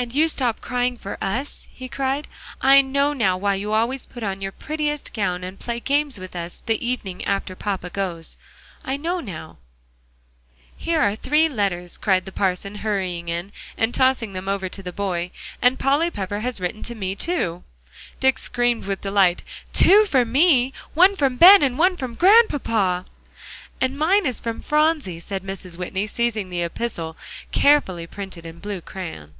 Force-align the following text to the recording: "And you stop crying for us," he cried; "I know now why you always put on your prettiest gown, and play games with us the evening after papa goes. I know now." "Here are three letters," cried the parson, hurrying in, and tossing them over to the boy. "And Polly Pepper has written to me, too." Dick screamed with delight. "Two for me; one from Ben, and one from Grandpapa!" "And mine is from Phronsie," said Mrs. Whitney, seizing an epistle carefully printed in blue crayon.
"And 0.00 0.14
you 0.14 0.28
stop 0.28 0.60
crying 0.60 0.96
for 0.96 1.18
us," 1.20 1.66
he 1.72 1.88
cried; 1.88 2.28
"I 2.60 2.82
know 2.82 3.12
now 3.12 3.36
why 3.36 3.56
you 3.56 3.72
always 3.72 4.06
put 4.06 4.22
on 4.22 4.40
your 4.40 4.52
prettiest 4.52 5.12
gown, 5.12 5.42
and 5.42 5.58
play 5.58 5.80
games 5.80 6.20
with 6.20 6.36
us 6.36 6.62
the 6.66 6.80
evening 6.86 7.24
after 7.24 7.56
papa 7.56 7.90
goes. 7.90 8.36
I 8.84 8.96
know 8.96 9.18
now." 9.18 9.56
"Here 10.76 11.00
are 11.00 11.16
three 11.16 11.48
letters," 11.48 11.98
cried 11.98 12.26
the 12.26 12.30
parson, 12.30 12.76
hurrying 12.76 13.28
in, 13.28 13.50
and 13.76 13.92
tossing 13.92 14.34
them 14.34 14.48
over 14.48 14.68
to 14.68 14.84
the 14.84 14.92
boy. 14.92 15.32
"And 15.60 15.80
Polly 15.80 16.12
Pepper 16.12 16.38
has 16.38 16.60
written 16.60 16.84
to 16.84 16.94
me, 16.94 17.16
too." 17.16 17.64
Dick 18.20 18.38
screamed 18.38 18.84
with 18.84 19.00
delight. 19.00 19.42
"Two 19.72 20.04
for 20.04 20.24
me; 20.24 20.72
one 20.94 21.16
from 21.16 21.34
Ben, 21.34 21.60
and 21.60 21.76
one 21.76 21.96
from 21.96 22.14
Grandpapa!" 22.14 23.04
"And 23.80 23.98
mine 23.98 24.26
is 24.26 24.38
from 24.38 24.62
Phronsie," 24.62 25.18
said 25.18 25.42
Mrs. 25.42 25.76
Whitney, 25.76 26.06
seizing 26.06 26.54
an 26.54 26.64
epistle 26.64 27.16
carefully 27.50 28.06
printed 28.06 28.46
in 28.46 28.60
blue 28.60 28.80
crayon. 28.80 29.34